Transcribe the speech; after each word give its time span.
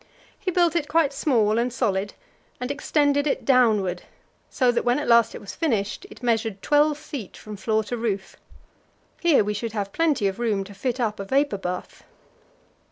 He 0.39 0.49
built 0.49 0.75
it 0.75 0.87
quite 0.87 1.13
small 1.13 1.59
and 1.59 1.71
solid, 1.71 2.15
and 2.59 2.71
extended 2.71 3.27
it 3.27 3.45
downward, 3.45 4.01
so 4.49 4.71
that, 4.71 4.83
when 4.83 4.97
at 4.97 5.07
last 5.07 5.35
it 5.35 5.41
was 5.41 5.53
finished, 5.53 6.07
it 6.09 6.23
measured 6.23 6.63
12 6.63 6.97
feet 6.97 7.37
from 7.37 7.55
floor 7.55 7.83
to 7.83 7.95
roof. 7.95 8.35
Here 9.21 9.43
we 9.43 9.53
should 9.53 9.73
have 9.73 9.93
plenty 9.93 10.25
of 10.27 10.39
room 10.39 10.63
to 10.63 10.73
fit 10.73 10.99
up 10.99 11.19
a 11.19 11.25
vapour 11.25 11.59
bath. 11.59 12.03